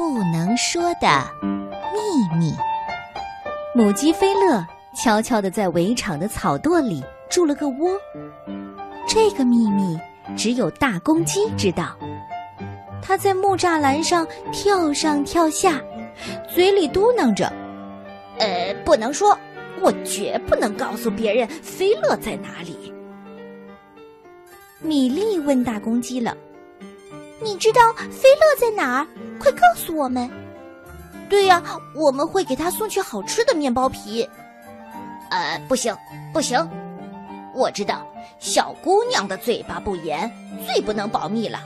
[0.00, 1.30] 不能说的
[1.92, 2.54] 秘密。
[3.74, 8.00] 母鸡菲乐悄悄地在围场的草垛里筑了个窝，
[9.06, 10.00] 这个秘密
[10.34, 11.94] 只有大公鸡知道。
[13.02, 15.78] 它在木栅栏上跳上跳下，
[16.48, 17.52] 嘴里嘟囔着
[18.40, 19.36] ：“呃，不能说，
[19.82, 22.90] 我绝不能告诉别人菲乐在哪里。”
[24.80, 26.34] 米莉问大公鸡了
[27.42, 27.80] ：“你知道
[28.10, 29.06] 菲乐在哪儿？
[29.38, 30.30] 快告诉我们
[31.28, 31.62] ！”“对呀，
[31.94, 34.28] 我们会给他送去好吃的面包皮。
[35.30, 35.96] ”“呃，不行，
[36.32, 36.68] 不行，
[37.54, 38.06] 我知道
[38.38, 40.30] 小姑娘的嘴巴不严，
[40.66, 41.60] 最不能保密了。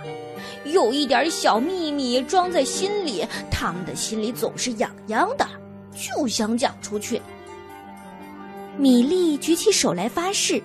[0.64, 5.46] 有一点小秘密装在心里，他们的心里总是痒痒的，
[5.92, 7.20] 就想讲出去。”
[8.77, 10.62] 米莉举起手来发誓。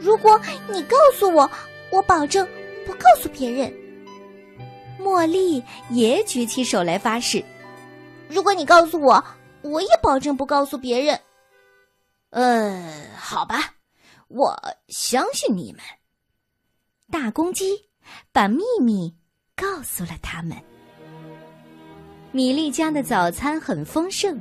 [0.00, 1.48] 如果你告诉我，
[1.90, 2.46] 我保证
[2.86, 3.72] 不告诉别人。
[5.02, 7.44] 茉莉也举起手来发誓：
[8.28, 9.24] 如果你告诉我，
[9.62, 11.18] 我也保证不告诉别人。
[12.30, 13.74] 呃，好吧，
[14.28, 14.56] 我
[14.88, 15.80] 相信你们。
[17.10, 17.88] 大公鸡
[18.30, 19.12] 把秘密
[19.56, 20.56] 告诉了他们。
[22.30, 24.40] 米莉家的早餐很丰盛，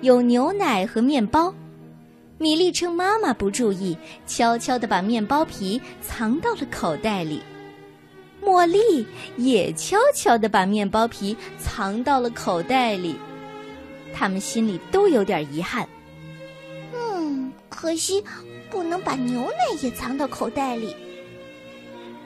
[0.00, 1.52] 有牛奶和面包。
[2.38, 7.42] 米莉趁妈妈不注意，悄悄地把面包皮藏到了口袋里。
[8.42, 13.16] 茉莉也悄悄地把面包皮藏到了口袋里。
[14.12, 15.88] 他们心里都有点遗憾。
[16.94, 18.22] 嗯，可惜
[18.68, 20.94] 不能把牛奶也藏到口袋里。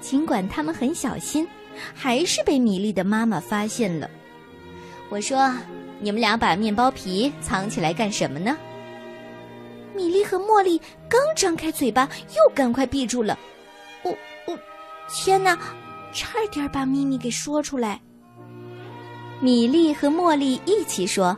[0.01, 1.47] 尽管他们很小心，
[1.95, 4.11] 还是被米莉的妈妈发现了。
[5.09, 5.53] 我说
[6.01, 8.57] ：“你们俩把面包皮藏起来干什么呢？”
[9.95, 13.39] 米莉和茉莉刚张开嘴巴，又赶快闭住了。
[14.03, 14.11] 我
[14.47, 14.59] 我，
[15.09, 15.59] 天哪，
[16.17, 18.01] 差点把秘密给说出来。
[19.41, 21.37] 米莉和茉莉一起说：“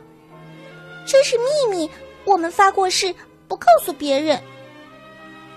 [1.05, 1.89] 这是秘密，
[2.23, 3.13] 我们发过誓，
[3.47, 4.41] 不告诉别人。”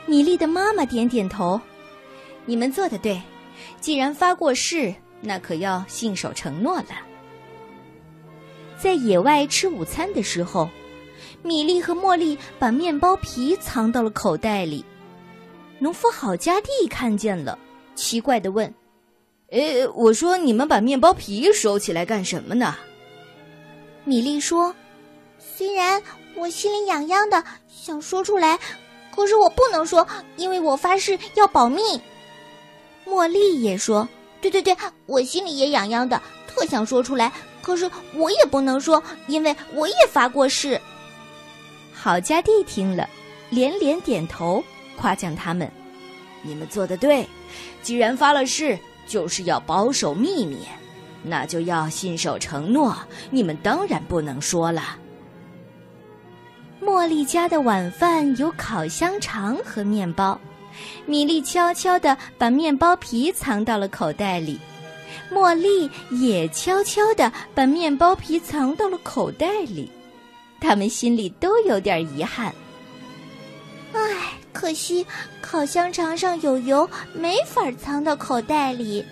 [0.06, 1.60] 米莉的妈妈点点头
[2.44, 3.22] ：“你们做的对，
[3.80, 6.88] 既然发过誓，那可要信守承诺了。”
[8.76, 10.68] 在野外吃午餐的时候。
[11.44, 14.84] 米莉和茉莉把面包皮藏到了口袋里，
[15.80, 17.58] 农夫好家弟看见了，
[17.96, 18.72] 奇怪的问
[19.52, 22.74] ：“呃，我说你们把面包皮收起来干什么呢？”
[24.04, 24.74] 米莉说
[25.38, 26.02] ：“虽然
[26.34, 28.58] 我心里痒痒的，想说出来，
[29.14, 30.04] 可是我不能说，
[30.36, 31.80] 因为我发誓要保密。”
[33.06, 34.08] 茉莉也说
[34.40, 34.74] ：“对对对，
[35.06, 37.30] 我心里也痒痒的，特想说出来，
[37.60, 40.80] 可是我也不能说，因为我也发过誓。”
[41.92, 43.08] 好家弟听了，
[43.50, 44.64] 连连点头，
[44.96, 45.70] 夸奖他们
[46.42, 47.28] ：“你们做的对，
[47.82, 50.58] 既然发了誓，就是要保守秘密，
[51.22, 52.96] 那就要信守承诺。
[53.30, 54.98] 你们当然不能说了。”
[56.82, 60.38] 茉莉家的晚饭有烤香肠和面包，
[61.06, 64.58] 米莉悄悄地把面包皮藏到了口袋里，
[65.30, 69.88] 茉莉也悄悄地把面包皮藏到了口袋里。
[70.60, 72.52] 他们心里都有点遗憾。
[74.52, 75.06] 可惜
[75.40, 79.04] 烤香肠上有油，没法藏到口袋里。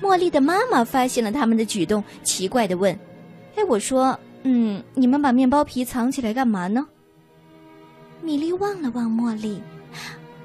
[0.00, 2.92] 茉莉的妈妈发现了他们的举动，奇怪的问
[3.54, 6.86] ：“哎，我说，嗯，你们把面包皮藏起来干嘛呢？”
[8.20, 9.60] 米莉望了望茉莉，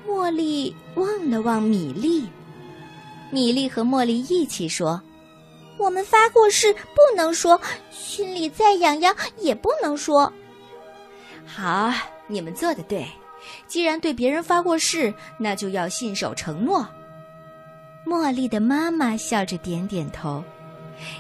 [0.08, 2.28] 茉莉望了望米莉，
[3.32, 5.02] 米莉和茉莉一起说。
[5.78, 7.60] 我们发过誓，不能说，
[7.92, 10.32] 心里再痒痒也不能说。
[11.46, 11.94] 好，
[12.26, 13.08] 你们做的对，
[13.68, 16.88] 既然对别人发过誓，那就要信守承诺。
[18.06, 20.44] 茉莉的妈妈笑着点点头。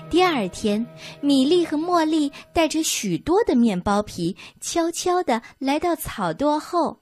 [0.10, 0.86] 第二天，
[1.22, 7.02] 米莉和茉莉带着许多的面包皮，悄悄地来到草垛后。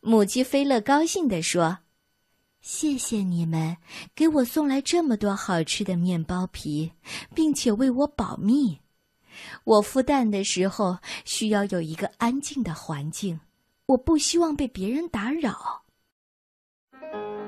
[0.00, 1.78] 母鸡菲乐高兴地说。
[2.60, 3.76] 谢谢你们
[4.14, 6.92] 给我送来这么多好吃的面包皮，
[7.34, 8.78] 并且为我保密。
[9.64, 10.96] 我孵蛋的时候
[11.26, 13.38] 需要有一个安静的环境，
[13.86, 15.82] 我不希望被别人打扰。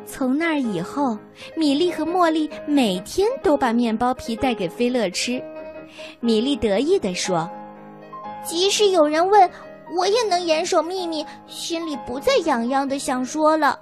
[0.05, 1.19] 从那以后，
[1.57, 5.43] 米莉和茉莉每天都把面包皮带给菲乐吃。
[6.21, 7.51] 米莉得意地说
[8.45, 9.51] ：“即使有人问，
[9.97, 13.81] 我也能严守秘密，心里不再痒痒的想说了。”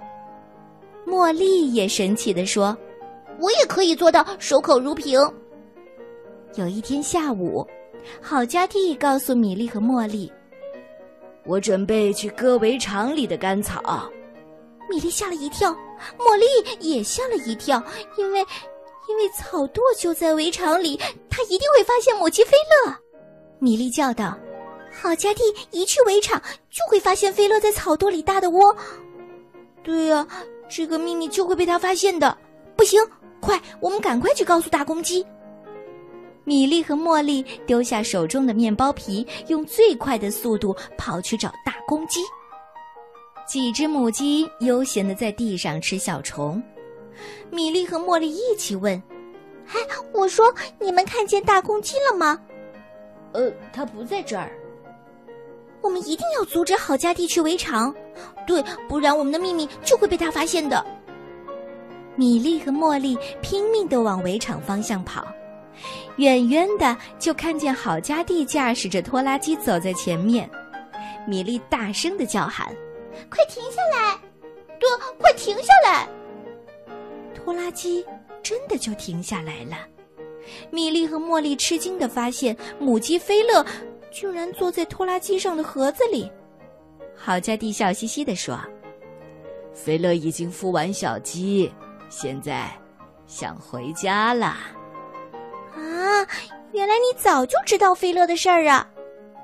[1.05, 2.75] 茉莉也神奇地说
[3.39, 5.19] ：“我也可以做到守口如瓶。”
[6.55, 7.67] 有一天下午，
[8.21, 10.31] 好家弟告诉米莉和茉莉
[11.45, 14.09] ：“我准备去割围场里的干草。”
[14.89, 15.71] 米莉吓了一跳，
[16.19, 16.45] 茉莉
[16.79, 17.83] 也吓了一跳，
[18.17, 18.39] 因为
[19.07, 20.95] 因为草垛就在围场里，
[21.29, 22.51] 他一定会发现母鸡菲
[22.85, 22.95] 乐。
[23.57, 24.37] 米莉叫道
[24.93, 26.39] ：“好家弟一去围场，
[26.69, 28.75] 就会发现菲乐在草垛里搭的窝。
[29.83, 30.27] 对呀，
[30.69, 32.37] 这个秘密就会被他发现的。
[32.75, 33.01] 不行，
[33.39, 35.25] 快，我们赶快去告诉大公鸡。”
[36.45, 42.21] 米莉和茉莉丢下手中的面包皮，用最快的速度跑去找大公鸡。
[43.47, 46.61] 几只母鸡悠闲的在地上吃小虫。
[47.49, 49.01] 米莉和茉莉一起问
[49.73, 49.79] ：“哎，
[50.13, 52.39] 我说，你们看见大公鸡了吗
[53.33, 54.51] ？”“呃，它不在这儿。
[55.81, 57.93] ”“我们一定要阻止郝家弟去围场，
[58.45, 60.85] 对，不然我们的秘密就会被他发现的。”
[62.15, 65.27] 米莉和茉莉拼命的往围场方向跑。
[66.17, 70.49] 远远的就看见郝家弟驾驶着拖拉机走在前面，
[71.27, 72.73] 米莉大声的叫喊
[73.29, 74.17] ：“快停下来！
[74.79, 74.89] 对，
[75.19, 76.07] 快停下来！”
[77.35, 78.05] 拖拉机
[78.41, 79.77] 真的就停下来了。
[80.69, 83.65] 米莉和茉莉吃惊的发现，母鸡菲乐
[84.11, 86.31] 居然坐在拖拉机上的盒子里。
[87.15, 88.59] 郝家弟笑嘻嘻的说
[89.73, 91.71] ：“菲乐已经孵完小鸡，
[92.09, 92.69] 现在
[93.27, 94.55] 想回家了。”
[96.15, 96.27] 啊，
[96.71, 98.87] 原来你早就知道菲乐的事儿啊！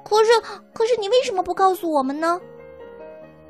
[0.04, 0.32] 可是，
[0.74, 2.40] 可是你为什么不告诉我们呢？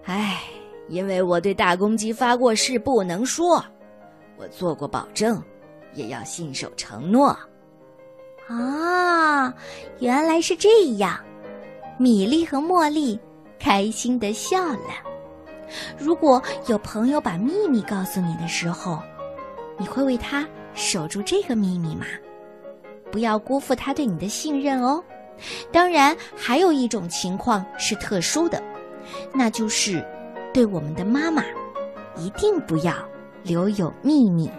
[0.06, 0.42] 唉，
[0.88, 3.64] 因为我对大公鸡发过誓，不能说。
[4.38, 5.42] 我做过保证，
[5.94, 7.38] 也要信守承诺。
[8.48, 9.54] 啊，
[10.00, 11.20] 原来是这样！
[11.98, 13.20] 米莉和茉莉
[13.60, 14.90] 开心的笑了。
[15.98, 19.00] 如果有朋友把秘密告诉你的时候，
[19.78, 22.06] 你会为他守住这个秘密吗？
[23.12, 25.04] 不要辜负他对你的信任哦。
[25.72, 28.62] 当然，还有一种情况是特殊的，
[29.34, 30.04] 那就是
[30.54, 31.44] 对我们的妈妈，
[32.16, 32.94] 一定不要
[33.44, 34.50] 留有秘密。